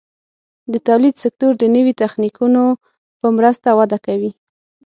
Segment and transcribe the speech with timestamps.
[0.71, 2.63] د تولید سکتور د نوي تخنیکونو
[3.19, 4.31] په مرسته وده کوي.